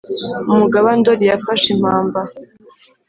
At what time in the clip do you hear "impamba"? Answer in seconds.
1.75-2.19